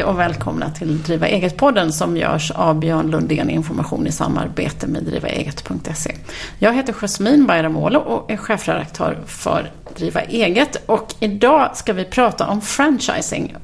[0.00, 5.02] Hej och välkomna till Driva Eget-podden som görs av Björn Lundén Information i samarbete med
[5.02, 6.14] drivaeget.se.
[6.58, 12.46] Jag heter Jasmine Bayramoglu och är chefredaktör för Driva Eget och idag ska vi prata
[12.46, 13.56] om franchising.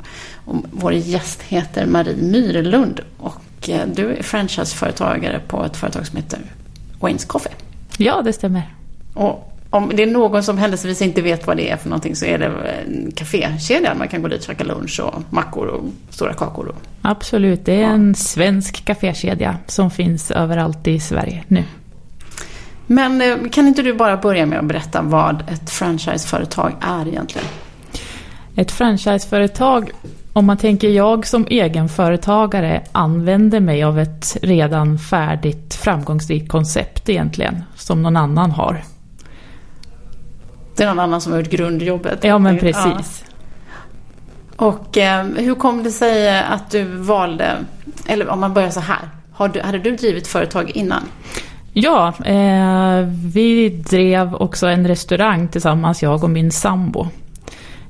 [0.71, 6.41] Vår gäst heter Marie Myrlund och eh, du är franchiseföretagare på ett företag som heter
[7.01, 7.53] Waynes Coffee.
[7.97, 8.75] Ja, det stämmer.
[9.15, 12.25] Och om det är någon som händelsevis inte vet vad det är för någonting så
[12.25, 13.95] är det en kafékedja.
[13.95, 16.75] Man kan gå dit och käka lunch och mackor och stora kakor.
[17.03, 17.89] Absolut, det är ja.
[17.89, 21.65] en svensk kafékedja som finns överallt i Sverige nu.
[22.87, 27.47] Men eh, kan inte du bara börja med att berätta vad ett franchiseföretag är egentligen?
[28.57, 29.91] Ett franchiseföretag,
[30.33, 37.65] om man tänker jag som egenföretagare använder mig av ett redan färdigt framgångsrikt koncept egentligen,
[37.75, 38.83] som någon annan har.
[40.77, 42.25] Det är någon annan som har gjort grundjobbet.
[42.25, 43.25] Ja, men precis.
[43.27, 44.67] Ja.
[44.67, 47.57] Och eh, hur kom det sig att du valde,
[48.07, 49.09] eller om man börjar så här.
[49.33, 51.03] Har du, hade du drivit företag innan?
[51.73, 53.01] Ja, eh,
[53.33, 57.07] vi drev också en restaurang tillsammans, jag och min sambo.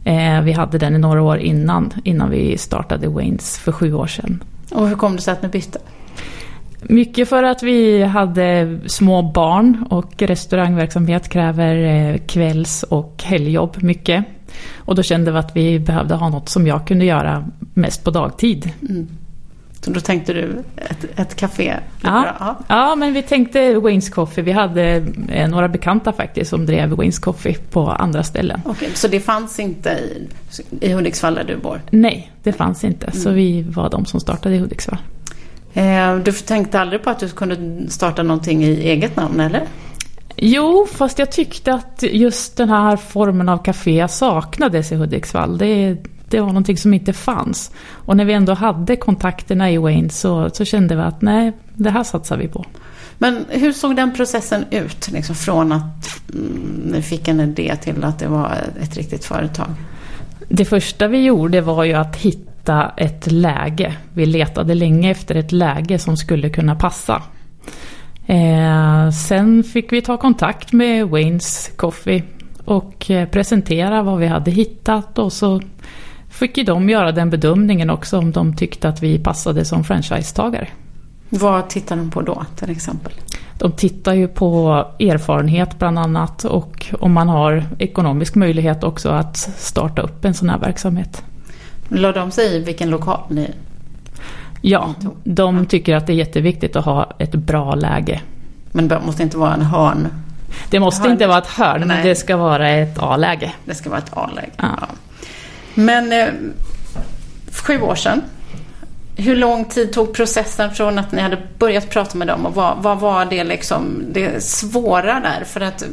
[0.05, 4.07] Eh, vi hade den i några år innan, innan vi startade Waynes för sju år
[4.07, 4.43] sedan.
[4.71, 5.79] Och hur kom det sig att ni bytte?
[6.89, 14.25] Mycket för att vi hade små barn och restaurangverksamhet kräver eh, kvälls och helgjobb mycket.
[14.77, 18.11] Och då kände vi att vi behövde ha något som jag kunde göra mest på
[18.11, 18.73] dagtid.
[18.89, 19.09] Mm.
[19.81, 21.75] Så då tänkte du ett, ett café?
[22.03, 22.57] Ja, ja.
[22.69, 24.43] ja, men vi tänkte Waynes Coffee.
[24.43, 28.61] Vi hade eh, några bekanta faktiskt som drev Waynes Coffee på andra ställen.
[28.65, 30.29] Okej, så det fanns inte i,
[30.81, 31.81] i Hudiksvall där du bor?
[31.91, 33.07] Nej, det fanns inte.
[33.07, 33.19] Mm.
[33.19, 34.99] Så vi var de som startade i Hudiksvall.
[35.77, 39.63] Eh, du tänkte aldrig på att du kunde starta någonting i eget namn, eller?
[40.37, 45.59] Jo, fast jag tyckte att just den här formen av café saknades i Hudiksvall.
[45.59, 45.97] Det,
[46.29, 47.71] det var någonting som inte fanns.
[47.91, 51.91] Och när vi ändå hade kontakterna i Wayne så, så kände vi att nej, det
[51.91, 52.65] här satsar vi på.
[53.19, 55.09] Men hur såg den processen ut?
[55.09, 59.69] Liksom från att mm, ni fick en idé till att det var ett riktigt företag?
[60.49, 63.97] Det första vi gjorde var ju att hitta hitta ett läge.
[64.15, 67.23] Vi letade länge efter ett läge som skulle kunna passa.
[68.27, 72.23] Eh, sen fick vi ta kontakt med Waynes Coffee
[72.65, 75.61] och eh, presentera vad vi hade hittat och så
[76.29, 80.69] fick ju de göra den bedömningen också om de tyckte att vi passade som franchisetagare.
[81.29, 83.13] Vad tittar de på då till exempel?
[83.59, 89.37] De tittar ju på erfarenhet bland annat och om man har ekonomisk möjlighet också att
[89.59, 91.23] starta upp en sån här verksamhet.
[91.89, 93.51] Lade de sig i vilken lokal ni
[94.61, 98.21] Ja, de tycker att det är jätteviktigt att ha ett bra läge.
[98.73, 100.09] Men det måste inte vara en hörn?
[100.71, 101.13] Det måste hörn.
[101.13, 101.89] inte vara ett hörn, Nej.
[101.89, 103.53] men det ska vara ett A-läge.
[103.65, 104.79] Det ska vara ett A-läge, ja.
[104.81, 104.87] ja.
[105.75, 106.29] Men eh,
[107.53, 108.23] sju år sedan,
[109.17, 112.77] hur lång tid tog processen från att ni hade börjat prata med dem och vad,
[112.79, 115.45] vad var det liksom det svåra där?
[115.45, 115.85] För att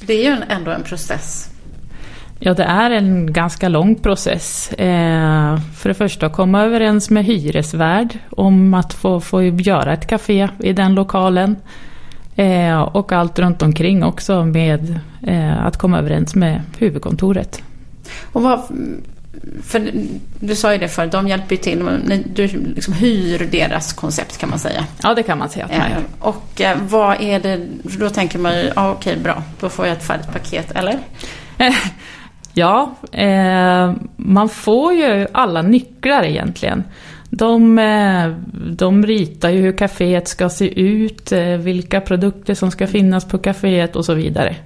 [0.00, 1.48] det är ju ändå en process
[2.38, 4.72] Ja, det är en ganska lång process.
[4.72, 10.06] Eh, för det första att komma överens med hyresvärd om att få, få göra ett
[10.06, 11.56] café i den lokalen.
[12.36, 17.62] Eh, och allt runt omkring också med eh, att komma överens med huvudkontoret.
[18.32, 18.62] Och vad,
[19.62, 19.92] för
[20.40, 22.00] du sa ju det förut, de hjälper ju till.
[22.34, 24.86] Du liksom hyr deras koncept kan man säga.
[25.02, 25.68] Ja, det kan man säga.
[25.70, 29.96] Eh, och vad är det, då tänker man ju, ja, okej bra, då får jag
[29.96, 30.98] ett färdigt paket, eller?
[32.54, 36.84] Ja, eh, man får ju alla nycklar egentligen.
[37.30, 38.28] De, eh,
[38.70, 43.38] de ritar ju hur kaféet ska se ut, eh, vilka produkter som ska finnas på
[43.38, 44.56] kaféet och så vidare.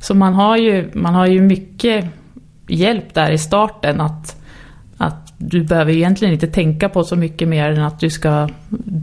[0.00, 2.04] Så man har ju, man har ju mycket
[2.68, 4.42] hjälp där i starten att,
[4.96, 8.48] att du behöver egentligen inte tänka på så mycket mer än att du ska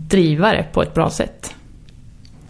[0.09, 1.55] driva det på ett bra sätt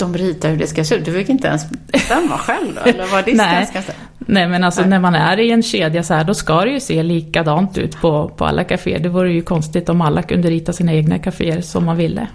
[0.01, 1.05] de ritar hur det ska se ut.
[1.05, 2.89] Du fick inte ens bestämma själv då?
[2.89, 3.65] Eller vad Nej.
[3.65, 3.81] ska?
[4.25, 4.89] Nej, men alltså Nej.
[4.89, 8.01] när man är i en kedja så här, då ska det ju se likadant ut
[8.01, 8.99] på, på alla kaféer.
[8.99, 12.27] Det vore ju konstigt om alla kunde rita sina egna kaféer som man ville.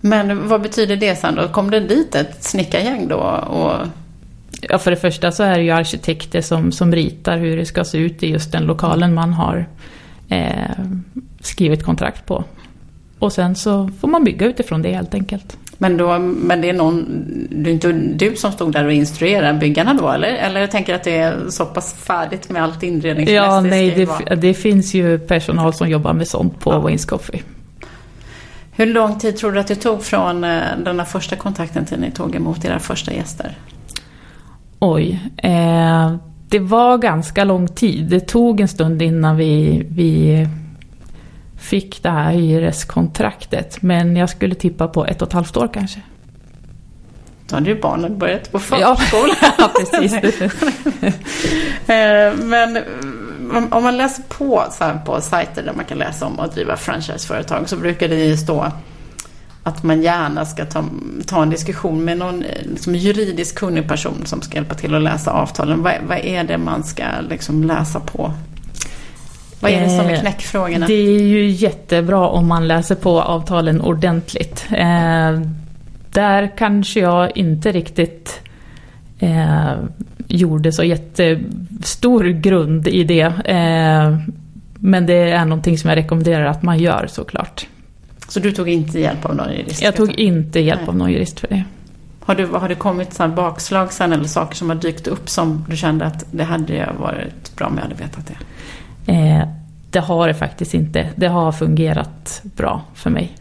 [0.00, 1.48] Men vad betyder det sen då?
[1.48, 3.16] Kom det dit ett snickargäng då?
[3.16, 3.86] Och...
[4.60, 7.84] Ja, för det första så är det ju arkitekter som, som ritar hur det ska
[7.84, 9.66] se ut i just den lokalen man har
[10.28, 10.70] eh,
[11.40, 12.44] skrivit kontrakt på.
[13.18, 15.56] Och sen så får man bygga utifrån det helt enkelt.
[15.82, 17.06] Men, då, men det är någon,
[17.50, 20.28] det är inte du som stod där och instruerade byggarna då eller?
[20.28, 23.36] Eller jag tänker att det är så pass färdigt med allt inredningsmässigt?
[23.36, 26.78] Ja, nej, det, det, finns ju personal som jobbar med sånt på ja.
[26.78, 27.42] Waynes Coffee.
[28.72, 32.00] Hur lång tid tror du att det tog från eh, den här första kontakten till
[32.00, 33.58] ni tog emot era första gäster?
[34.78, 36.14] Oj, eh,
[36.48, 38.04] det var ganska lång tid.
[38.10, 40.46] Det tog en stund innan vi, vi
[41.60, 43.82] fick det här hyreskontraktet.
[43.82, 46.00] Men jag skulle tippa på ett och ett halvt år kanske.
[47.48, 49.34] Då hade ju barnen börjat på förskola.
[49.58, 50.42] Ja, precis.
[51.86, 52.78] Eh, men
[53.70, 57.68] om man läser på så på sajter där man kan läsa om att driva franchiseföretag
[57.68, 58.66] så brukar det ju stå
[59.62, 60.84] att man gärna ska ta,
[61.26, 65.30] ta en diskussion med någon liksom, juridiskt kunnig person som ska hjälpa till att läsa
[65.30, 65.82] avtalen.
[65.82, 68.32] Vad, vad är det man ska liksom, läsa på?
[69.60, 70.86] Vad är det som är eh, knäckfrågorna?
[70.86, 74.66] Det är ju jättebra om man läser på avtalen ordentligt.
[74.70, 75.40] Eh,
[76.10, 78.40] där kanske jag inte riktigt
[79.18, 79.72] eh,
[80.26, 83.32] gjorde så jättestor grund i det.
[84.82, 87.66] Men det är någonting som jag rekommenderar att man gör såklart.
[88.28, 89.82] Så du tog inte hjälp av någon jurist?
[89.82, 90.88] Jag tog inte hjälp Nej.
[90.88, 91.64] av någon jurist för det.
[92.20, 95.64] Har, du, har det kommit så bakslag sen eller saker som har dykt upp som
[95.68, 98.36] du kände att det hade varit bra om jag hade vetat det?
[99.06, 99.48] Eh,
[99.90, 101.08] det har det faktiskt inte.
[101.16, 103.36] Det har fungerat bra för mig.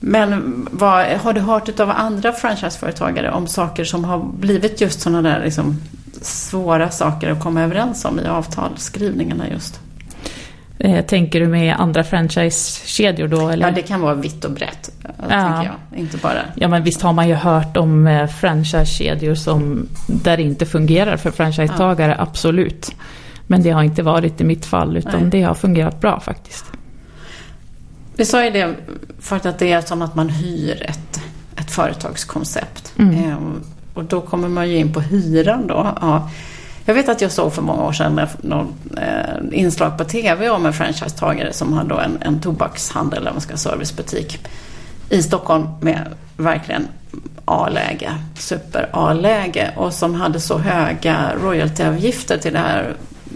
[0.00, 5.22] Men vad, har du hört av andra franchiseföretagare om saker som har blivit just sådana
[5.22, 5.80] där liksom,
[6.22, 9.80] svåra saker att komma överens om i avtalsskrivningarna just?
[10.78, 13.48] Eh, tänker du med andra franchisekedjor då?
[13.48, 13.66] Eller?
[13.66, 14.90] Ja, det kan vara vitt och brett.
[15.30, 15.64] Ja.
[15.64, 16.00] Jag.
[16.00, 16.40] Inte bara...
[16.54, 21.16] Ja, men visst har man ju hört om eh, franchisekedjor som, där det inte fungerar
[21.16, 22.22] för franchisetagare, ja.
[22.22, 22.94] absolut.
[23.50, 25.30] Men det har inte varit i mitt fall, utan Nej.
[25.30, 26.64] det har fungerat bra faktiskt.
[28.16, 28.74] Vi sa ju det
[29.18, 31.20] förut att det är som att man hyr ett,
[31.56, 32.92] ett företagskoncept.
[32.98, 33.14] Mm.
[33.14, 33.60] Ehm,
[33.94, 35.96] och då kommer man ju in på hyran då.
[36.00, 36.30] Ja.
[36.84, 40.66] Jag vet att jag såg för många år sedan något eh, inslag på TV om
[40.66, 44.46] en franchisetagare som hade en, en tobakshandel, eller man ska servicebutik
[45.10, 46.88] i Stockholm med verkligen
[47.44, 52.94] A-läge, super-A-läge och som hade så höga royaltyavgifter till det här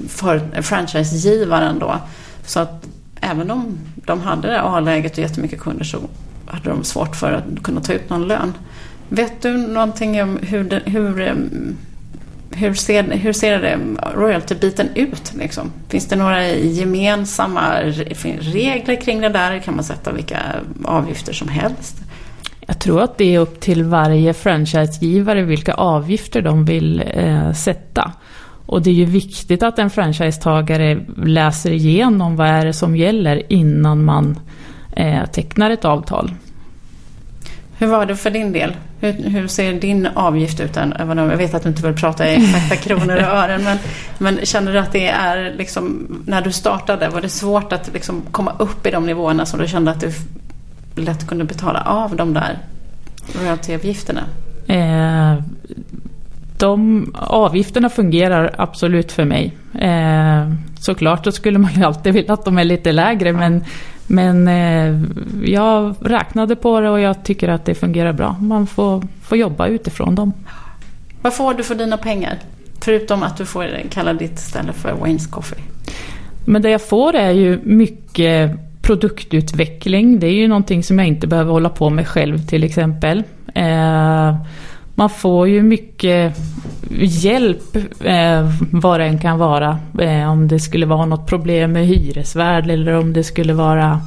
[0.08, 1.98] för franchisegivaren då.
[2.46, 2.86] Så att
[3.20, 5.98] även om de hade det A-läget och jättemycket kunder så
[6.46, 8.52] hade de svårt för att kunna ta ut någon lön.
[9.08, 11.34] Vet du någonting om hur, det, hur, eh,
[12.50, 13.78] hur, ser, hur ser
[14.14, 15.32] royalty-biten ut?
[15.34, 15.70] Liksom?
[15.88, 17.80] Finns det några gemensamma
[18.40, 19.58] regler kring det där?
[19.58, 20.40] Kan man sätta vilka
[20.84, 21.96] avgifter som helst?
[22.66, 28.12] Jag tror att det är upp till varje franchisegivare vilka avgifter de vill eh, sätta.
[28.72, 33.52] Och det är ju viktigt att en franchisetagare läser igenom vad är det som gäller
[33.52, 34.38] innan man
[34.96, 36.34] eh, tecknar ett avtal.
[37.78, 38.76] Hur var det för din del?
[39.00, 40.76] Hur, hur ser din avgift ut?
[40.76, 43.64] Jag vet att du inte vill prata i exakta kronor och ören.
[43.64, 43.78] Men,
[44.18, 48.22] men känner du att det är, liksom, när du startade, var det svårt att liksom
[48.30, 50.12] komma upp i de nivåerna som du kände att du
[51.02, 52.58] lätt kunde betala av de där
[53.34, 54.22] royaltyavgifterna?
[54.66, 55.44] Eh,
[56.62, 59.56] de avgifterna fungerar absolut för mig.
[59.80, 63.64] Eh, såklart så skulle man ju alltid vilja att de är lite lägre men,
[64.06, 65.00] men eh,
[65.44, 68.36] jag räknade på det och jag tycker att det fungerar bra.
[68.40, 70.32] Man får, får jobba utifrån dem.
[71.22, 72.38] Vad får du för dina pengar?
[72.80, 75.62] Förutom att du får kalla ditt ställe för Wayne's Coffee.
[76.44, 80.18] Men det jag får är ju mycket produktutveckling.
[80.20, 83.22] Det är ju någonting som jag inte behöver hålla på med själv till exempel.
[83.54, 84.34] Eh,
[84.94, 86.36] man får ju mycket
[87.00, 89.78] hjälp eh, vad det än kan vara.
[90.00, 94.00] Eh, om det skulle vara något problem med hyresvärd eller om det skulle vara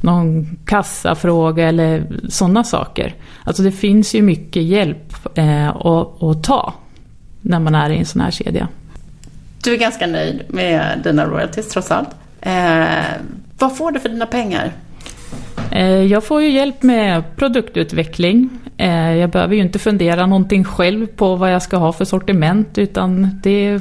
[0.00, 3.14] någon kassafråga eller sådana saker.
[3.44, 6.74] Alltså det finns ju mycket hjälp eh, att, att ta
[7.40, 8.68] när man är i en sån här kedja.
[9.64, 12.08] Du är ganska nöjd med dina royalties trots allt.
[12.40, 12.86] Eh,
[13.58, 14.72] vad får du för dina pengar?
[15.76, 18.50] Eh, jag får ju hjälp med produktutveckling.
[18.76, 22.78] Eh, jag behöver ju inte fundera någonting själv på vad jag ska ha för sortiment
[22.78, 23.80] utan det,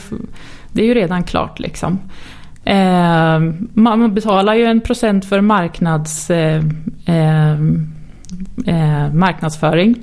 [0.72, 2.00] det är ju redan klart liksom.
[2.64, 3.40] Eh,
[3.74, 6.32] man betalar ju en procent för marknads,
[9.14, 9.96] marknadsföring.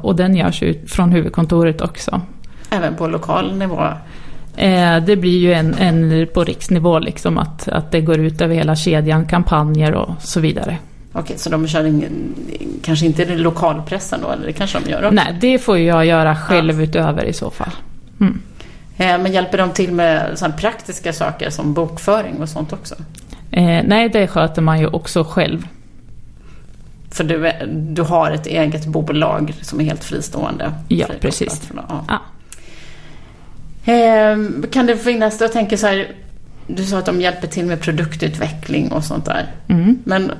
[0.00, 2.20] Och den görs ju från huvudkontoret också.
[2.70, 3.82] Även på lokal nivå?
[4.58, 8.54] Eh, det blir ju en, en på riksnivå liksom att, att det går ut över
[8.54, 10.78] hela kedjan, kampanjer och så vidare.
[11.12, 12.34] Okej, så de kör ingen,
[12.82, 15.14] kanske inte lokalpressen då, eller det kanske de gör också?
[15.14, 16.84] Nej, det får jag göra själv ja.
[16.84, 17.70] utöver i så fall.
[18.20, 18.40] Mm.
[18.96, 22.94] Eh, men hjälper de till med sådana praktiska saker som bokföring och sånt också?
[23.50, 25.66] Eh, nej, det sköter man ju också själv.
[27.10, 30.72] För du, du har ett eget bolag som är helt fristående?
[30.88, 31.70] Ja, precis.
[31.76, 32.04] Ja.
[32.08, 32.14] Ja.
[32.14, 32.18] Eh,
[34.70, 36.08] kan det finnas, jag tänker så här,
[36.66, 39.46] du sa att de hjälper till med produktutveckling och sånt där.
[39.68, 39.98] Mm.
[40.04, 40.32] Men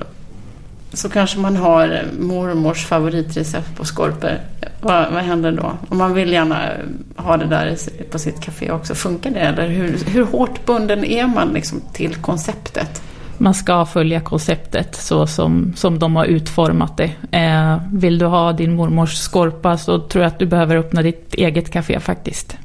[0.93, 4.39] så kanske man har mormors favoritrecept på skorpor.
[4.81, 5.73] Vad, vad händer då?
[5.89, 6.69] Om man vill gärna
[7.15, 7.77] ha det där
[8.11, 9.39] på sitt café också, funkar det?
[9.39, 13.01] Eller hur, hur hårt bunden är man liksom till konceptet?
[13.37, 17.37] Man ska följa konceptet så som, som de har utformat det.
[17.37, 21.33] Eh, vill du ha din mormors skorpa så tror jag att du behöver öppna ditt
[21.33, 22.57] eget café faktiskt.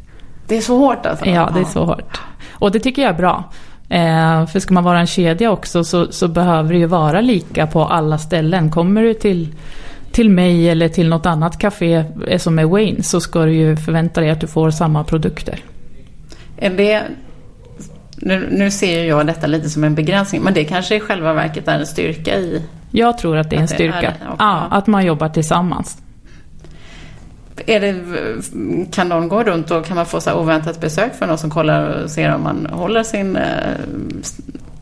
[0.47, 1.27] Det är så hårt alltså?
[1.27, 2.21] Ja, det är så hårt.
[2.53, 3.45] Och det tycker jag är bra.
[3.89, 7.67] Eh, för ska man vara en kedja också så, så, behöver det ju vara lika
[7.67, 8.71] på alla ställen.
[8.71, 9.55] Kommer du till,
[10.13, 13.77] till mig eller till något annat café eh, som är Wayne så ska du ju
[13.77, 15.59] förvänta dig att du får samma produkter.
[16.57, 17.03] Är det,
[18.17, 21.69] nu, nu ser jag detta lite som en begränsning men det kanske i själva verket
[21.69, 22.63] är en styrka i...
[22.91, 24.11] Jag tror att det är en styrka.
[24.11, 26.04] Är ja, att man jobbar tillsammans.
[27.67, 27.95] Är det,
[28.93, 32.03] kan någon gå runt och kan man få så oväntat besök för någon som kollar
[32.03, 33.45] och ser om man håller sin eh,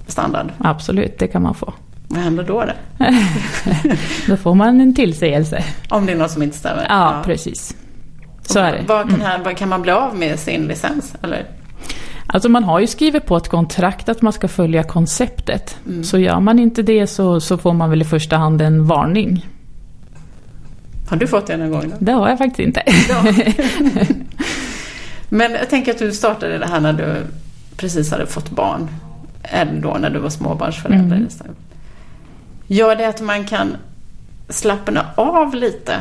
[0.06, 0.46] standard?
[0.58, 1.74] Absolut, det kan man få.
[2.08, 2.64] Vad händer då?
[2.64, 2.74] Det?
[4.26, 5.64] då får man en tillsägelse.
[5.88, 6.86] Om det är något som inte stämmer?
[6.88, 7.22] Ja, ja.
[7.24, 7.76] precis.
[8.42, 8.84] Så och är det.
[8.86, 9.54] Vad kan, mm.
[9.54, 11.14] kan man bli av med sin licens?
[11.22, 11.46] Eller?
[12.26, 15.78] Alltså man har ju skrivit på ett kontrakt att man ska följa konceptet.
[15.86, 16.04] Mm.
[16.04, 19.46] Så gör man inte det så, så får man väl i första hand en varning.
[21.12, 21.90] Har du fått det någon gång?
[21.90, 21.96] Då?
[21.98, 22.82] Det har jag faktiskt inte.
[23.08, 23.24] Ja.
[25.28, 27.26] Men jag tänker att du startade det här när du
[27.76, 28.88] precis hade fått barn.
[29.42, 31.16] Eller då när du var småbarnsförälder.
[31.16, 31.28] Mm.
[32.66, 33.76] Gör det att man kan
[34.48, 35.96] slappna av lite?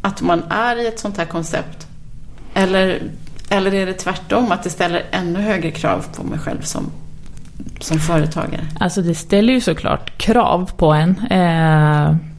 [0.00, 1.86] Att man är i ett sånt här koncept?
[2.54, 3.02] Eller,
[3.48, 6.90] eller är det tvärtom, att det ställer ännu högre krav på mig själv som,
[7.80, 8.66] som företagare?
[8.80, 11.18] Alltså det ställer ju såklart krav på en.
[11.30, 12.29] Eh,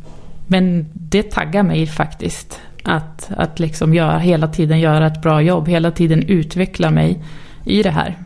[0.51, 2.59] men det taggar mig faktiskt.
[2.83, 7.23] Att, att liksom göra, hela tiden göra ett bra jobb, hela tiden utveckla mig
[7.65, 8.17] i det här.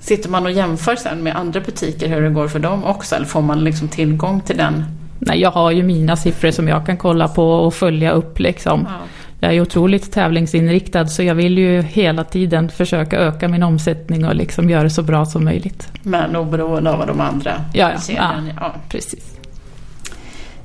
[0.00, 3.14] Sitter man och jämför sen med andra butiker hur det går för dem också?
[3.16, 4.84] Eller får man liksom tillgång till den?
[5.18, 8.86] Nej, jag har ju mina siffror som jag kan kolla på och följa upp liksom.
[8.90, 8.98] Ja.
[9.40, 14.34] Jag är otroligt tävlingsinriktad så jag vill ju hela tiden försöka öka min omsättning och
[14.34, 15.88] liksom göra det så bra som möjligt.
[16.02, 19.31] Men oberoende av vad de andra ja, ja, ja, ja, precis.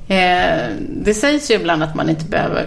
[0.08, 2.66] Eh, det sägs ju ibland att man inte behöver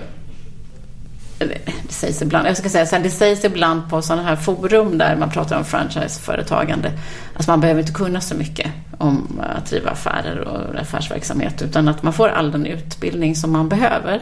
[1.46, 4.98] det sägs ibland, jag ska säga så här, det sägs ibland på sådana här forum
[4.98, 6.92] där man pratar om franchiseföretagande.
[7.34, 8.68] Alltså man behöver inte kunna så mycket
[8.98, 13.52] om eh, att driva affärer och affärsverksamhet utan att man får all den utbildning som
[13.52, 14.22] man behöver.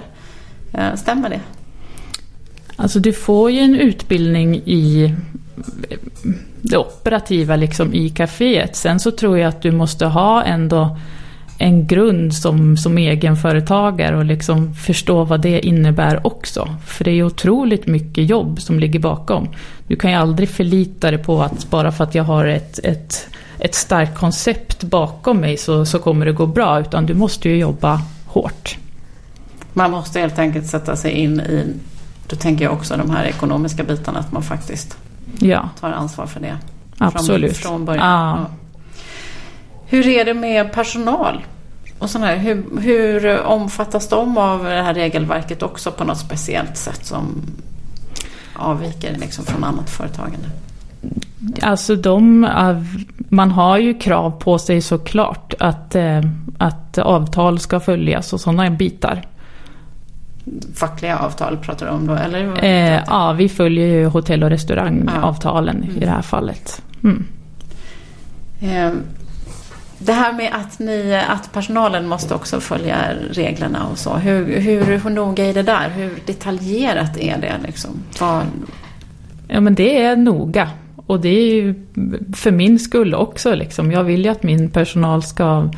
[0.73, 1.39] Eh, stämmer det?
[2.75, 5.03] Alltså du får ju en utbildning i
[5.89, 5.97] eh,
[6.61, 8.75] det operativa liksom i kaféet.
[8.75, 10.97] Sen så tror jag att du måste ha ändå
[11.61, 16.75] en grund som, som egenföretagare och liksom förstå vad det innebär också.
[16.85, 19.49] För det är otroligt mycket jobb som ligger bakom.
[19.87, 23.27] Du kan ju aldrig förlita dig på att bara för att jag har ett, ett,
[23.59, 26.79] ett starkt koncept bakom mig så, så kommer det gå bra.
[26.79, 28.77] Utan du måste ju jobba hårt.
[29.73, 31.65] Man måste helt enkelt sätta sig in i,
[32.27, 34.97] då tänker jag också de här ekonomiska bitarna, att man faktiskt
[35.39, 35.69] ja.
[35.79, 36.57] tar ansvar för det.
[36.97, 37.57] Absolut.
[37.57, 38.05] Från, från början.
[38.07, 38.45] Ja.
[39.89, 41.45] Hur är det med personal?
[41.99, 46.77] Och sån här, hur, hur omfattas de av det här regelverket också på något speciellt
[46.77, 47.41] sätt som
[48.55, 50.47] avviker liksom från annat företagande?
[51.61, 52.47] Alltså de,
[53.29, 56.21] man har ju krav på sig såklart att, eh,
[56.57, 59.21] att avtal ska följas och sådana bitar.
[60.75, 62.63] Fackliga avtal pratar du om då eller?
[62.63, 65.83] Eh, ja, vi följer ju hotell och restaurangavtalen ja.
[65.83, 65.97] mm.
[65.97, 66.81] i det här fallet.
[67.03, 67.25] Mm.
[68.61, 68.91] Eh,
[69.99, 72.97] det här med att, ni, att personalen måste också följa
[73.31, 74.13] reglerna och så.
[74.13, 75.89] Hur, hur, hur noga är det där?
[75.89, 77.53] Hur detaljerat är det?
[77.67, 77.91] Liksom?
[78.19, 78.43] Var...
[79.47, 80.69] Ja men det är noga.
[80.95, 81.75] Och det är ju
[82.35, 83.55] för min skull också.
[83.55, 83.91] Liksom.
[83.91, 85.69] Jag vill ju att min personal ska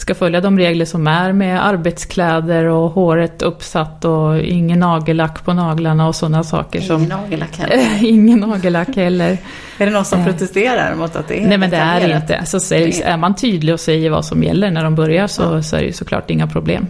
[0.00, 5.52] ska följa de regler som är med arbetskläder och håret uppsatt och ingen nagellack på
[5.52, 6.78] naglarna och sådana saker.
[6.78, 8.04] Ingen som, nagellack heller.
[8.04, 9.38] ingen nagellack heller.
[9.78, 10.26] är det någon som eh.
[10.26, 12.38] protesterar mot att det är Nej men det är det inte.
[12.38, 15.62] Alltså, så är man tydlig och säger vad som gäller när de börjar så, ja.
[15.62, 16.86] så är det ju såklart inga problem.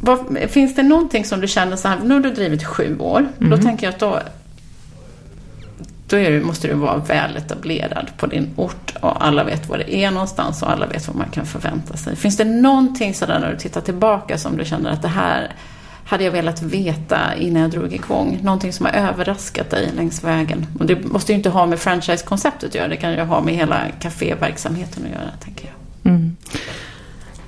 [0.00, 0.18] Vad,
[0.48, 3.50] finns det någonting som du känner så här, nu har du drivit sju år, mm.
[3.50, 4.18] då tänker jag att då
[6.08, 10.10] då är, måste du vara väletablerad på din ort och alla vet var det är
[10.10, 12.16] någonstans och alla vet vad man kan förvänta sig.
[12.16, 15.52] Finns det någonting sådär när du tittar tillbaka som du känner att det här
[16.06, 18.38] hade jag velat veta innan jag drog igång?
[18.42, 20.66] Någonting som har överraskat dig längs vägen?
[20.78, 23.54] Och det måste ju inte ha med franchisekonceptet att göra, det kan ju ha med
[23.54, 26.12] hela kaféverksamheten att göra, tänker jag.
[26.12, 26.36] Mm.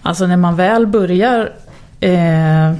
[0.02, 1.52] Alltså när man väl börjar
[2.00, 2.72] eh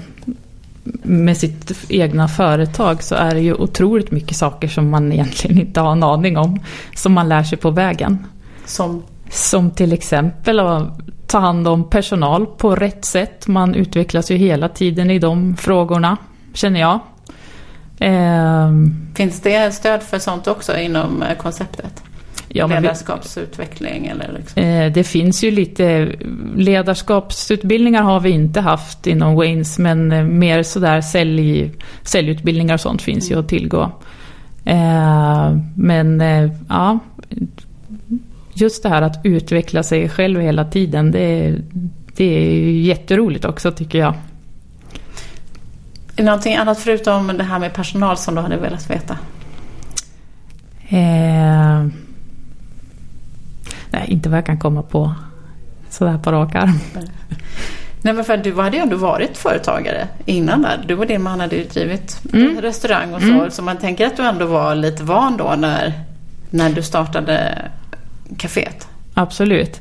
[1.03, 5.81] med sitt egna företag så är det ju otroligt mycket saker som man egentligen inte
[5.81, 6.61] har en aning om.
[6.95, 8.27] Som man lär sig på vägen.
[8.65, 9.03] Som?
[9.31, 10.61] Som till exempel
[11.27, 13.47] ta hand om personal på rätt sätt.
[13.47, 16.17] Man utvecklas ju hela tiden i de frågorna,
[16.55, 17.01] känner jag.
[17.99, 18.71] Eh,
[19.15, 22.03] Finns det stöd för sånt också inom eh, konceptet?
[22.57, 24.63] Ja, Ledarskapsutveckling eller liksom.
[24.63, 26.13] eh, Det finns ju lite
[26.57, 31.73] ledarskapsutbildningar har vi inte haft inom Waynes men eh, mer sådär sälj,
[32.03, 33.91] säljutbildningar och sånt finns ju att tillgå.
[34.65, 36.99] Eh, men eh, ja,
[38.53, 41.55] just det här att utveckla sig själv hela tiden det,
[42.17, 44.15] det är jätteroligt också tycker jag.
[46.19, 49.19] Någonting annat förutom det här med personal som du hade velat veta?
[50.89, 51.87] Eh,
[53.99, 55.15] nej, inte vad jag kan komma på
[55.91, 56.79] sådär på rak arm.
[58.03, 60.85] Nej men för du hade ju ändå varit företagare innan där.
[60.87, 62.61] Du och din man hade ju drivit mm.
[62.61, 63.29] restaurang och så.
[63.29, 63.51] Mm.
[63.51, 65.93] Så man tänker att du ändå var lite van då när,
[66.51, 67.63] när du startade
[68.37, 68.89] kaféet.
[69.15, 69.81] Absolut.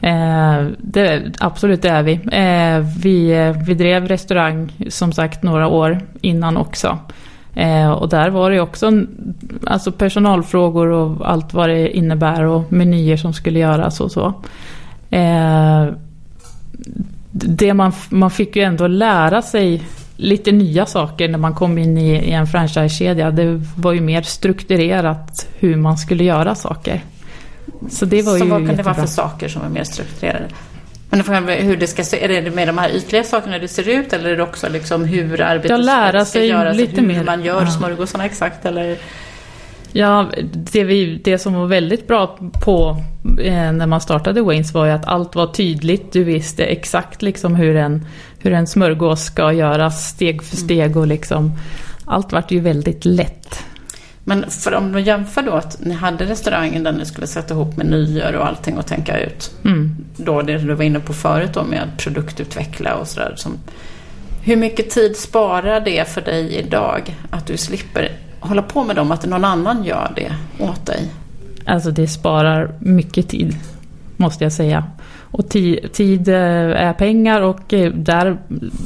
[0.00, 2.12] Eh, det, absolut, det är vi.
[2.32, 3.54] Eh, vi.
[3.66, 6.98] Vi drev restaurang som sagt några år innan också.
[7.58, 8.92] Eh, och där var det också
[9.66, 14.26] alltså personalfrågor och allt vad det innebär och menyer som skulle göras och så.
[15.10, 15.86] Eh,
[17.30, 19.82] det man, man fick ju ändå lära sig
[20.16, 23.30] lite nya saker när man kom in i, i en franchisekedja.
[23.30, 27.04] Det var ju mer strukturerat hur man skulle göra saker.
[27.90, 30.48] Så det var så ju vad kan det vara för saker som är mer strukturerade?
[31.10, 34.12] Men hur det ska se, är det med de här ytliga sakerna det ser ut
[34.12, 36.76] eller är det också liksom hur arbetet lära ska, sig göras?
[36.76, 37.24] Lite hur mer.
[37.24, 37.70] man gör ja.
[37.70, 38.96] smörgåsarna exakt eller?
[39.92, 42.96] Ja, det, vi, det som var väldigt bra på
[43.42, 46.12] eh, när man startade Waynes var ju att allt var tydligt.
[46.12, 48.06] Du visste exakt liksom hur en,
[48.38, 51.52] hur en smörgås ska göras steg för steg och liksom
[52.04, 53.64] allt vart ju väldigt lätt.
[54.28, 57.76] Men för om du jämför då att ni hade restaurangen där ni skulle sätta ihop
[57.76, 59.50] menyer och allting och tänka ut.
[59.64, 59.96] Mm.
[60.16, 63.36] Då det du var inne på förut då med att produktutveckla och sådär.
[64.42, 67.16] Hur mycket tid sparar det för dig idag?
[67.30, 70.32] Att du slipper hålla på med dem, att någon annan gör det
[70.64, 71.08] åt dig?
[71.64, 73.56] Alltså det sparar mycket tid,
[74.16, 74.84] måste jag säga.
[75.30, 78.38] Och tid, eh, är pengar och eh, där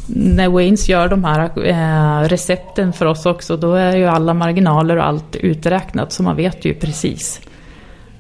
[0.06, 4.96] när Waynes gör de här eh, recepten för oss också då är ju alla marginaler
[4.96, 7.40] och allt uträknat så man vet ju precis.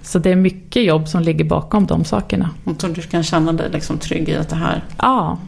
[0.02, 2.50] Så det är mycket jobb som ligger bakom de sakerna.
[2.64, 4.84] Och så du kan känna dig liksom trygg i att det här...
[4.98, 5.38] Ja.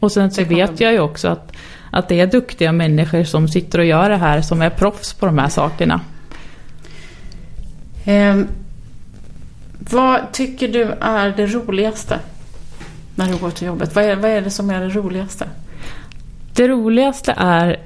[0.00, 1.52] Och sen så vet jag ju också att,
[1.90, 5.26] att det är duktiga människor som sitter och gör det här som är proffs på
[5.26, 6.00] de här sakerna.
[8.06, 8.48] Um.
[9.90, 12.18] Vad tycker du är det roligaste
[13.14, 13.94] när du går till jobbet?
[13.94, 15.48] Vad är, vad är det som är det roligaste?
[16.54, 17.80] Det roligaste är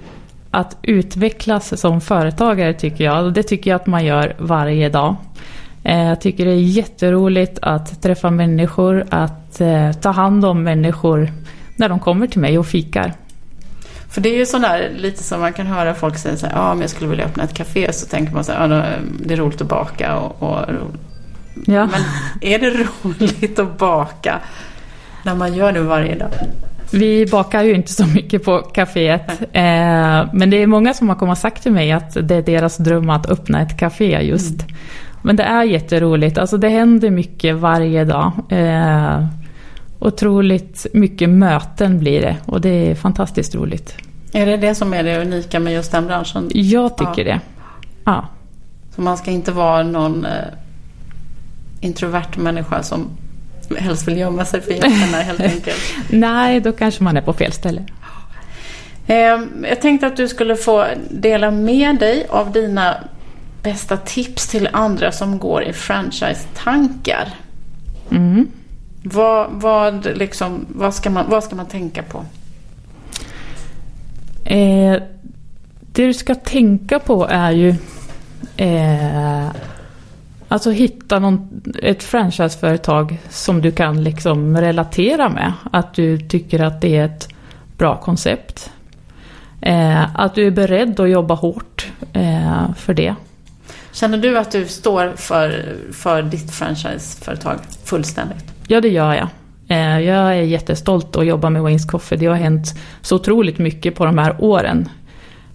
[0.51, 3.35] att utvecklas som företagare tycker jag.
[3.35, 5.17] Det tycker jag att man gör varje dag.
[5.85, 11.33] Eh, jag tycker det är jätteroligt att träffa människor, att eh, ta hand om människor
[11.77, 13.13] när de kommer till mig och fikar.
[14.09, 16.75] För det är ju sådär lite som man kan höra folk säga så här, ja
[16.75, 17.93] men jag skulle vilja öppna ett café.
[17.93, 18.85] Så tänker man så här, ja,
[19.25, 20.59] det är roligt att baka och, och
[21.67, 21.87] Ja.
[21.87, 22.03] Men
[22.41, 24.41] är det roligt att baka
[25.25, 26.31] när man gör det varje dag?
[26.93, 29.31] Vi bakar ju inte så mycket på kaféet.
[29.53, 32.43] Eh, men det är många som har kommit och sagt till mig att det är
[32.43, 34.63] deras dröm att öppna ett café just.
[34.63, 34.77] Mm.
[35.23, 36.39] Men det är jätteroligt.
[36.39, 38.33] Alltså det händer mycket varje dag.
[38.49, 39.27] Eh,
[39.99, 43.97] otroligt mycket möten blir det och det är fantastiskt roligt.
[44.33, 46.51] Är det det som är det unika med just den branschen?
[46.55, 47.35] Jag tycker ja.
[47.35, 47.41] det.
[48.05, 48.29] Ja.
[48.95, 50.31] Så man ska inte vara någon eh,
[51.83, 53.11] introvert människa som
[53.79, 55.79] helst vill gömma sig för gästerna helt enkelt.
[56.11, 57.83] Nej, då kanske man är på fel ställe.
[59.07, 62.97] Ehm, jag tänkte att du skulle få dela med dig av dina
[63.63, 67.29] bästa tips till andra som går i franchise-tankar.
[68.11, 68.49] Mm.
[69.05, 72.25] Vad, vad, liksom, vad, ska man, vad ska man tänka på?
[74.45, 75.03] Eh,
[75.93, 77.75] det du ska tänka på är ju
[78.57, 79.47] eh,
[80.53, 85.53] Alltså hitta någon, ett franchiseföretag som du kan liksom relatera med.
[85.71, 87.29] Att du tycker att det är ett
[87.79, 88.73] bra koncept.
[89.61, 93.15] Eh, att du är beredd att jobba hårt eh, för det.
[93.93, 98.45] Känner du att du står för, för ditt franchiseföretag fullständigt?
[98.67, 99.29] Ja, det gör jag.
[99.69, 102.17] Eh, jag är jättestolt att jobba med Waynes Coffee.
[102.17, 104.89] Det har hänt så otroligt mycket på de här åren.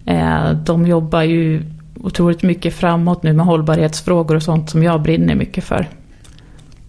[0.06, 1.62] Eh, de jobbar ju
[2.02, 5.88] otroligt mycket framåt nu med hållbarhetsfrågor och sånt som jag brinner mycket för.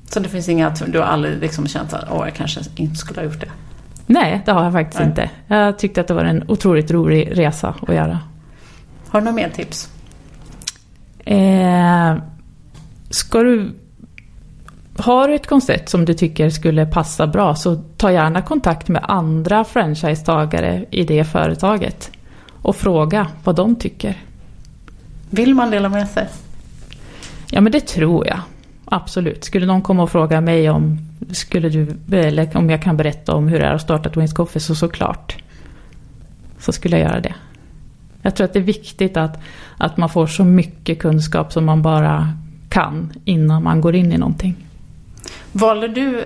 [0.09, 3.19] Så det finns inga, du har aldrig liksom känt att åh, jag kanske inte skulle
[3.19, 3.49] ha gjort det?
[4.05, 5.09] Nej, det har jag faktiskt Nej.
[5.09, 5.29] inte.
[5.47, 8.19] Jag tyckte att det var en otroligt rolig resa att göra.
[9.07, 9.89] Har du några mer tips?
[11.25, 12.15] Eh,
[13.09, 13.71] ska du
[14.97, 19.05] har du ett koncept som du tycker skulle passa bra så ta gärna kontakt med
[19.07, 22.11] andra franchisetagare i det företaget
[22.61, 24.17] och fråga vad de tycker.
[25.29, 26.27] Vill man dela med sig?
[27.51, 28.39] Ja men det tror jag.
[28.85, 29.43] Absolut.
[29.43, 30.97] Skulle någon komma och fråga mig om,
[31.31, 34.59] skulle du, eller om jag kan berätta om hur det är att starta Twins Coffee
[34.59, 35.43] så såklart.
[36.59, 37.35] Så skulle jag göra det.
[38.21, 39.39] Jag tror att det är viktigt att,
[39.77, 42.33] att man får så mycket kunskap som man bara
[42.69, 44.55] kan innan man går in i någonting.
[45.51, 46.23] Valde du,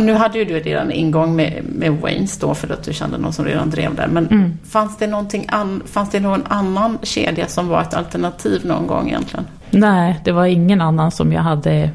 [0.00, 3.32] nu hade ju du redan ingång med, med Waynes då för att du kände någon
[3.32, 4.08] som redan drev där.
[4.08, 4.58] Men mm.
[4.64, 9.46] fanns, det an, fanns det någon annan kedja som var ett alternativ någon gång egentligen?
[9.70, 11.90] Nej, det var ingen annan som jag hade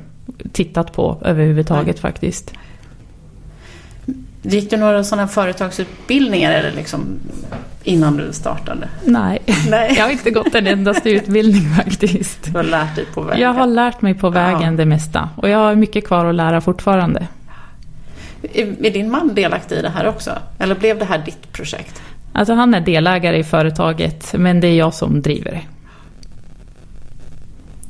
[0.52, 2.02] tittat på överhuvudtaget Nej.
[2.02, 2.54] faktiskt.
[4.46, 7.20] Gick du några sådana företagsutbildningar eller liksom
[7.84, 8.88] innan du startade?
[9.06, 9.94] Nej, Nej.
[9.98, 12.44] jag har inte gått en endaste utbildning faktiskt.
[12.44, 13.42] Du har lärt dig på vägen?
[13.42, 14.72] Jag har lärt mig på vägen ja.
[14.72, 15.30] det mesta.
[15.36, 17.28] Och jag har mycket kvar att lära fortfarande.
[18.54, 20.32] Är din man delaktig i det här också?
[20.60, 22.02] Eller blev det här ditt projekt?
[22.34, 25.62] Alltså han är delägare i företaget, men det är jag som driver det.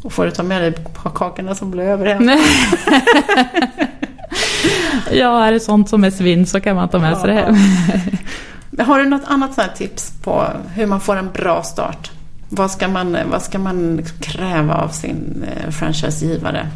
[0.04, 0.74] Och får du ta med dig
[1.16, 2.30] kakorna som blir över hem?
[5.12, 7.56] ja, är det sånt som är svinn så kan man ta med sig det hem.
[8.88, 12.12] Har du något annat sånt tips på hur man får en bra start?
[12.50, 16.68] Vad ska man, vad ska man liksom kräva av sin eh, franchisegivare?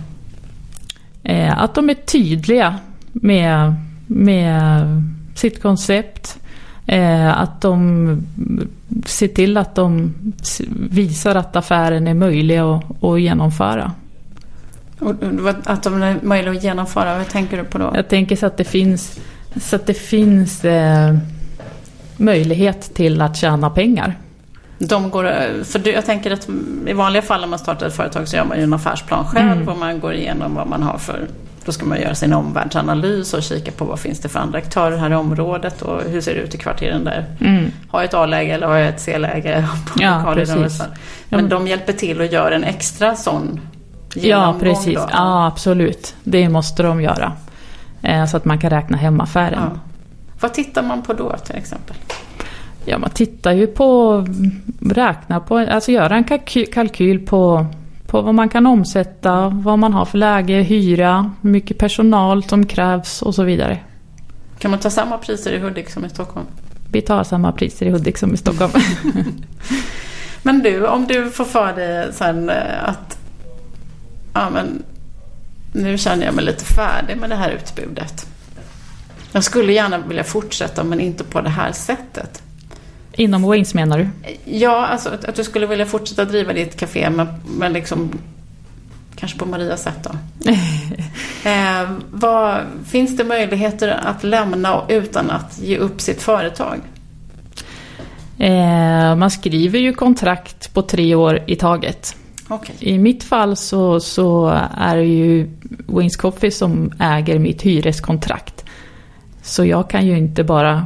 [1.23, 2.75] Eh, att de är tydliga
[3.11, 3.75] med,
[4.07, 4.83] med
[5.35, 6.39] sitt koncept.
[6.85, 8.27] Eh, att de
[9.05, 10.13] ser till att de
[10.89, 13.91] visar att affären är möjlig att, att genomföra.
[14.99, 15.13] Och
[15.63, 17.91] att de är möjliga att genomföra, vad tänker du på då?
[17.95, 19.19] Jag tänker så att det finns,
[19.61, 21.15] så att det finns eh,
[22.17, 24.17] möjlighet till att tjäna pengar.
[24.79, 26.49] De går, för jag tänker att
[26.87, 29.51] i vanliga fall när man startar ett företag så gör man ju en affärsplan själv
[29.51, 29.69] mm.
[29.69, 31.27] och man går igenom vad man har för
[31.67, 34.97] då ska man göra sin omvärldsanalys och kika på vad finns det för andra aktörer
[34.97, 37.25] här i området och hur ser det ut i kvarteren där.
[37.41, 37.71] Mm.
[37.87, 39.67] Har jag ett A-läge eller har jag ett C-läge?
[39.99, 40.81] Ja, precis.
[41.29, 43.59] Men de hjälper till och gör en extra sån
[44.15, 44.95] Ja, precis.
[44.95, 45.09] Då.
[45.11, 46.15] Ja, absolut.
[46.23, 47.33] Det måste de göra.
[48.01, 49.69] Eh, så att man kan räkna hem affären.
[49.73, 49.79] Ja.
[50.39, 51.95] Vad tittar man på då till exempel?
[52.85, 54.25] Ja, man tittar ju på,
[54.81, 56.23] räkna på, alltså göra en
[56.73, 57.65] kalkyl på,
[58.07, 62.65] på vad man kan omsätta, vad man har för läge, hyra, hur mycket personal som
[62.65, 63.79] krävs och så vidare.
[64.59, 66.45] Kan man ta samma priser i Hudik som i Stockholm?
[66.91, 68.71] Vi tar samma priser i Hudik som i Stockholm.
[70.43, 73.17] men du, om du får för dig sen eh, att
[74.39, 74.83] ja, men,
[75.73, 78.27] nu känner jag mig lite färdig med det här utbudet.
[79.31, 82.41] Jag skulle gärna vilja fortsätta men inte på det här sättet.
[83.13, 84.09] Inom Waynes menar du?
[84.45, 88.11] Ja, alltså att, att du skulle vilja fortsätta driva ditt café men, men liksom
[89.19, 90.11] Kanske på Marias sätt då.
[91.49, 96.79] eh, vad, finns det möjligheter att lämna utan att ge upp sitt företag?
[98.39, 102.15] Eh, man skriver ju kontrakt på tre år i taget.
[102.49, 102.75] Okay.
[102.79, 105.49] I mitt fall så, så är det ju
[105.87, 108.65] Waynes Coffee som äger mitt hyreskontrakt.
[109.41, 110.85] Så jag kan ju inte bara,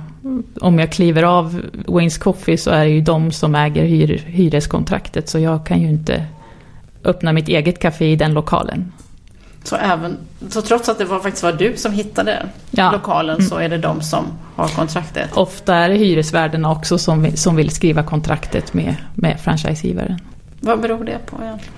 [0.62, 5.30] om jag kliver av Waynes Coffee så är det ju de som äger hyr, hyreskontraktet.
[5.30, 6.26] Så jag kan ju inte
[7.04, 8.92] öppna mitt eget café i den lokalen.
[9.64, 10.18] Så, även,
[10.50, 12.92] så trots att det var, faktiskt var du som hittade ja.
[12.92, 13.50] lokalen mm.
[13.50, 15.30] så är det de som har kontraktet?
[15.34, 20.20] Ofta är det hyresvärdarna också som, som vill skriva kontraktet med, med franchisegivaren.
[20.62, 21.74] Vad beror det på egentligen?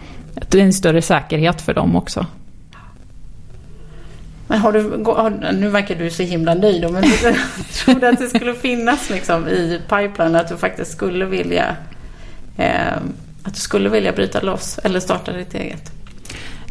[0.50, 2.26] Det är en större säkerhet för dem också.
[4.48, 8.28] Men har du, har, nu verkar du så himla nöjd men tror du att det
[8.28, 11.76] skulle finnas liksom i pipeline att du faktiskt skulle vilja
[12.58, 12.94] eh,
[13.44, 15.92] att du skulle vilja bryta loss eller starta ditt eget?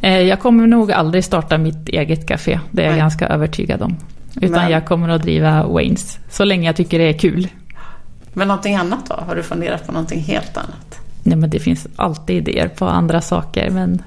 [0.02, 3.00] Eh, jag kommer nog aldrig starta mitt eget café, det är jag Nej.
[3.00, 3.96] ganska övertygad om.
[4.36, 7.48] Utan men, jag kommer att driva Waynes, så länge jag tycker det är kul.
[8.32, 9.14] Men någonting annat då?
[9.14, 11.01] Har du funderat på någonting helt annat?
[11.22, 14.02] Nej men det finns alltid idéer på andra saker men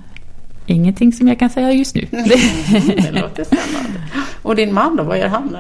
[0.66, 2.08] ingenting som jag kan säga just nu.
[2.12, 4.00] det låter spännande.
[4.42, 5.58] Och din man då, vad gör han?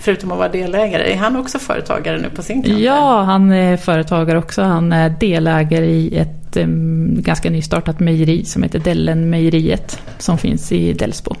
[0.00, 2.78] Förutom att vara delägare, är han också företagare nu på sin kant?
[2.78, 4.62] Ja, han är företagare också.
[4.62, 10.92] Han är delägare i ett um, ganska nystartat mejeri som heter Dellenmejeriet som finns i
[10.92, 11.34] Delsbo.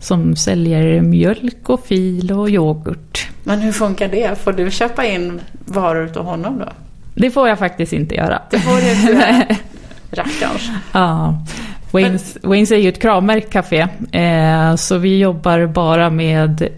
[0.00, 3.28] Som säljer mjölk och fil och yoghurt.
[3.44, 4.38] Men hur funkar det?
[4.38, 6.68] Får du köpa in varor av honom då?
[7.16, 8.42] Det får jag faktiskt inte göra.
[8.50, 9.44] Det får du inte göra.
[10.10, 10.70] Rackarns.
[10.92, 11.44] Ja.
[11.90, 13.88] Waynes, Waynes är ju ett kravmärkt café.
[14.12, 16.68] Eh, så vi jobbar bara med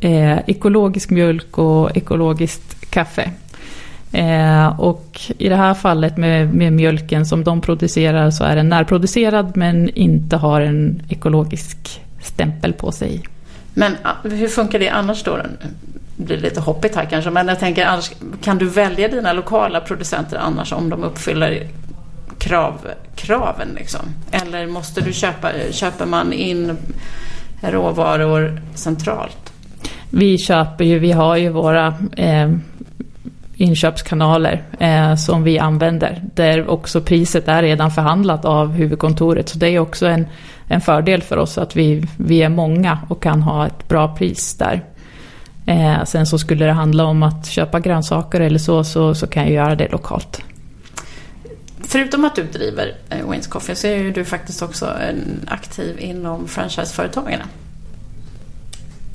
[0.00, 3.30] eh, ekologisk mjölk och ekologiskt kaffe.
[4.12, 8.68] Eh, och i det här fallet med, med mjölken som de producerar så är den
[8.68, 13.22] närproducerad men inte har en ekologisk stämpel på sig.
[13.74, 15.38] Men ah, hur funkar det annars då?
[16.20, 18.10] Det blir lite hoppigt här kanske, men jag tänker annars
[18.42, 21.68] kan du välja dina lokala producenter annars om de uppfyller
[22.38, 22.74] krav,
[23.16, 24.00] kraven liksom?
[24.30, 26.76] Eller måste du köpa, köper man in
[27.60, 29.52] råvaror centralt?
[30.10, 32.50] Vi köper ju, vi har ju våra eh,
[33.54, 36.22] inköpskanaler eh, som vi använder.
[36.34, 39.48] Där också priset är redan förhandlat av huvudkontoret.
[39.48, 40.26] Så det är också en,
[40.68, 44.54] en fördel för oss att vi, vi är många och kan ha ett bra pris
[44.54, 44.82] där.
[45.66, 49.42] Eh, sen så skulle det handla om att köpa grönsaker eller så, så, så kan
[49.42, 50.42] jag göra det lokalt.
[51.82, 55.96] Förutom att du driver eh, Wins Coffee så är ju du faktiskt också en aktiv
[56.00, 57.40] inom franchiseföretagen.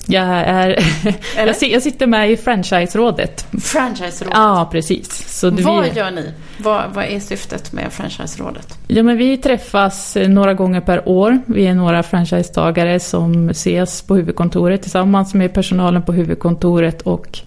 [0.08, 0.80] Jag, är,
[1.72, 3.48] jag sitter med i franchiserådet.
[3.64, 4.38] Franchiserådet?
[4.38, 5.40] Ja, precis.
[5.40, 6.32] Så vad vi, gör ni?
[6.58, 8.80] Vad, vad är syftet med franchiserådet?
[8.88, 11.40] Ja, men vi träffas några gånger per år.
[11.46, 17.40] Vi är några franchisetagare som ses på huvudkontoret tillsammans med personalen på huvudkontoret och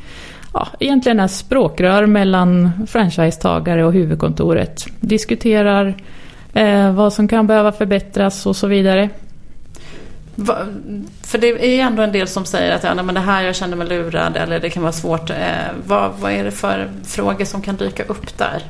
[0.55, 4.87] ja, egentligen är språkrör mellan franchisetagare och huvudkontoret.
[5.01, 5.95] Diskuterar
[6.53, 9.09] eh, vad som kan behöva förbättras och så vidare.
[11.23, 13.57] För det är ju ändå en del som säger att ja, men det här jag
[13.57, 15.31] känner mig lurad eller det kan vara svårt.
[15.31, 15.37] Eh,
[15.87, 18.63] vad, vad är det för frågor som kan dyka upp där?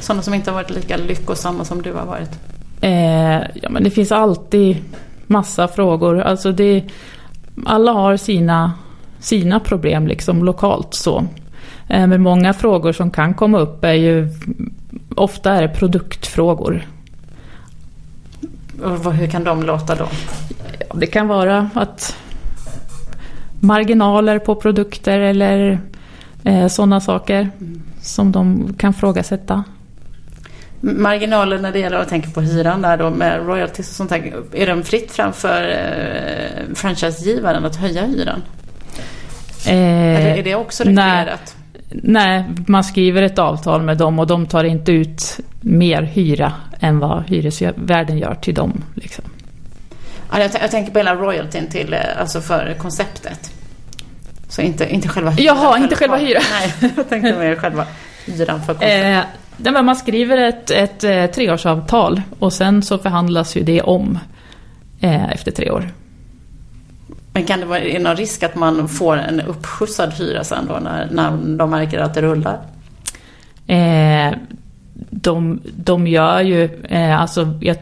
[0.00, 2.30] Sådana som inte har varit lika lyckosamma som du har varit?
[2.80, 4.76] Eh, ja, men det finns alltid
[5.26, 6.20] massa frågor.
[6.20, 6.84] Alltså det,
[7.66, 8.72] alla har sina,
[9.20, 11.18] sina problem liksom lokalt så.
[11.88, 14.28] Eh, men många frågor som kan komma upp är ju
[15.16, 16.86] ofta är det produktfrågor.
[18.82, 20.08] Och hur kan de låta då?
[20.94, 22.16] Det kan vara att
[23.60, 25.80] marginaler på produkter eller
[26.44, 27.50] eh, sådana saker
[28.00, 29.64] som de kan frågasätta.
[30.80, 34.32] Marginaler när det gäller att tänka på hyran där då med royalties och sånt där.
[34.52, 38.42] Är de fritt framför eh, franchisegivaren att höja hyran?
[39.66, 41.56] Eh, Eller är det också reglerat?
[41.90, 46.98] Nej, man skriver ett avtal med dem och de tar inte ut mer hyra än
[46.98, 48.82] vad hyresvärden gör till dem.
[48.94, 49.24] Liksom.
[50.32, 53.50] Ja, jag, jag, tänker på hela royaltyn till, eh, alltså för konceptet.
[54.48, 55.56] Så inte, inte själva hyran.
[55.56, 56.42] Jaha, inte själva hyran.
[56.50, 57.86] Nej, jag tänkte mer själva
[58.26, 59.66] hyran för konceptet.
[59.66, 64.18] Eh, man skriver ett, ett, ett eh, treårsavtal och sen så förhandlas ju det om
[65.00, 65.90] eh, efter tre år.
[67.32, 70.78] Men kan det vara är någon risk att man får en uppskjutsad hyra sen då
[70.82, 72.58] när, när de märker att det rullar?
[73.66, 74.32] Eh,
[75.10, 77.76] de, de gör ju, eh, alltså jag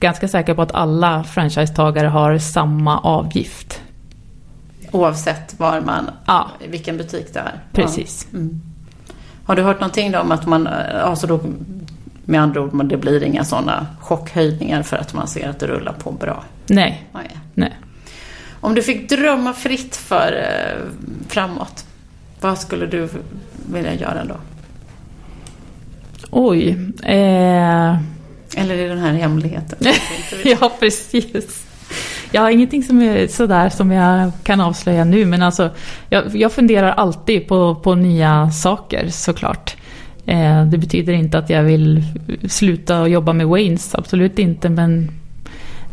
[0.00, 3.80] ganska säker på att alla franchisetagare har samma avgift.
[4.90, 6.50] Oavsett var man, ja.
[6.68, 7.60] vilken butik det är?
[7.72, 8.28] Precis.
[8.30, 8.38] Ja.
[8.38, 8.60] Mm.
[9.44, 11.40] Har du hört någonting då om att man, alltså då,
[12.24, 15.92] med andra ord, det blir inga sådana chockhöjningar för att man ser att det rullar
[15.92, 16.44] på bra?
[16.66, 17.06] Nej.
[17.12, 17.30] Nej.
[17.54, 17.72] Nej.
[18.60, 20.82] Om du fick drömma fritt för eh,
[21.28, 21.86] framåt,
[22.40, 23.08] vad skulle du
[23.72, 24.34] vilja göra då?
[26.30, 26.92] Oj.
[27.02, 27.96] Eh...
[28.56, 29.78] Eller är det den här hemligheten?
[30.44, 31.66] ja, precis.
[32.32, 35.70] Jag har ingenting som är sådär som jag kan avslöja nu, men alltså
[36.08, 39.76] jag, jag funderar alltid på, på nya saker såklart.
[40.26, 42.02] Eh, det betyder inte att jag vill
[42.48, 45.10] sluta jobba med Waynes, absolut inte, men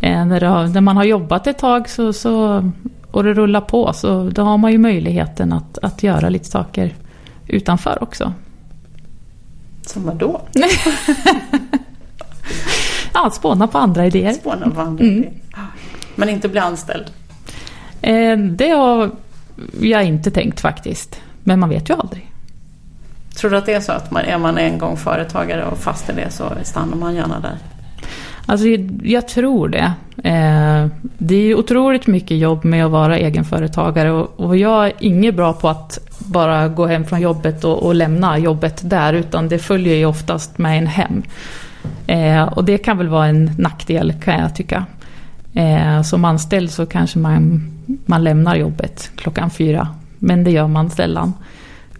[0.03, 2.63] Eh, när, har, när, man har jobbat ett tag så, så,
[3.11, 6.93] och det rullar på så då har man ju möjligheten att, att göra lite saker
[7.47, 8.33] utanför också.
[9.81, 10.41] Som vadå?
[13.13, 14.33] ja, spåna på andra idéer.
[14.33, 15.17] Spåna på andra mm.
[15.17, 15.33] idéer.
[16.15, 17.05] Men inte bli anställd?
[18.01, 19.11] Eh, det har
[19.79, 21.21] jag inte tänkt faktiskt.
[21.43, 22.29] Men man vet ju aldrig.
[23.35, 26.09] Tror du att det är så att man, är man en gång företagare och fast
[26.09, 27.57] i det så stannar man gärna där?
[28.45, 28.67] Alltså,
[29.03, 29.93] jag tror det.
[30.23, 35.53] Eh, det är otroligt mycket jobb med att vara egenföretagare och, jag är inget bra
[35.53, 39.95] på att bara gå hem från jobbet och, och lämna jobbet där utan det följer
[39.95, 41.23] ju oftast med en hem.
[42.07, 44.85] Eh, och det kan väl vara en nackdel kan jag tycka.
[45.53, 47.71] Eh, som anställd så kanske man,
[48.05, 49.87] man lämnar jobbet klockan fyra
[50.19, 51.33] men det gör man sällan.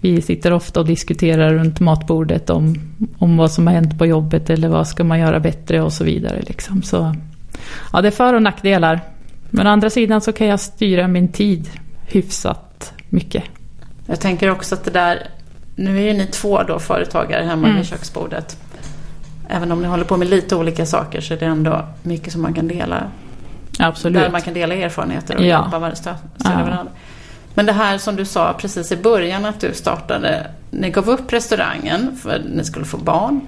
[0.02, 2.76] Vi sitter ofta och diskuterar runt matbordet om,
[3.18, 6.04] om vad som har hänt på jobbet eller vad ska man göra bättre och så
[6.04, 6.42] vidare.
[6.42, 6.84] Liksom.
[6.84, 7.16] Så,
[7.94, 9.00] ja, det är för och nackdelar.
[9.50, 11.70] Men å andra sidan så kan jag styra min tid
[12.06, 13.44] hyfsat mycket.
[14.06, 15.28] Jag tänker också att det där,
[15.76, 17.78] nu är ju ni två då företagare hemma mm.
[17.78, 18.58] vid köksbordet.
[19.48, 22.42] Även om ni håller på med lite olika saker så är det ändå mycket som
[22.42, 23.04] man kan dela.
[23.80, 24.22] Absolut.
[24.22, 25.72] Där man kan dela erfarenheter och ja.
[25.72, 26.50] stöd, stöd ja.
[26.50, 26.92] varandra.
[27.54, 31.34] Men det här som du sa precis i början att du startade ni gav upp
[31.34, 33.42] restaurangen för att ni skulle få barn.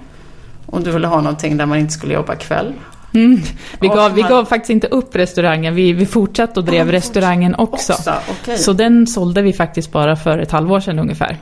[0.66, 2.72] Och du ville ha någonting där man inte skulle jobba kväll.
[3.14, 3.40] Mm.
[3.80, 7.54] Vi, gav, vi gav faktiskt inte upp restaurangen, vi, vi fortsatte och drev Ja, restaurangen
[7.54, 7.92] också.
[7.92, 8.58] Också, okej.
[8.58, 11.36] Så den sålde vi faktiskt bara för ett halvår sedan ungefär.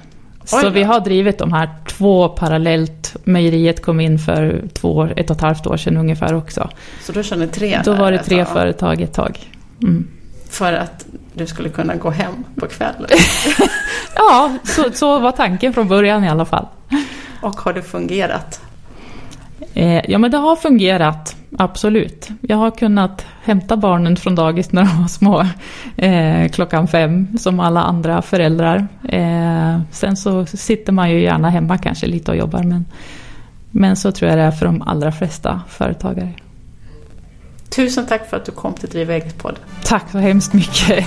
[0.44, 0.70] Så då.
[0.70, 3.03] vi har drivit de här två parallellt.
[3.24, 6.70] Mejeriet kom in för två, år- ett och ett halvt år sedan ungefär också.
[7.02, 8.52] Så då ni tre Då var det ett tre tag.
[8.52, 9.38] företag ett tag.
[9.82, 10.08] Mm.
[10.50, 13.08] För att du skulle kunna gå hem på kvällen.
[14.16, 16.66] Ja, så, så var tanken från början i alla fall.
[17.40, 18.60] Och har det fungerat?
[19.74, 22.28] Eh, ja, men det har fungerat, absolut.
[22.40, 25.46] Jag har kunnat hämta barnen från dagis när de var små
[25.96, 28.88] eh, klockan fem, som alla andra föräldrar.
[29.08, 32.84] Eh, sen så sitter man ju gärna hemma kanske lite och jobbar, men,
[33.70, 36.32] men så tror jag det är för de allra flesta företagare.
[37.68, 39.58] Tusen tack för att du kom till Driva eget-podd.
[39.84, 41.06] Tack så hemskt mycket.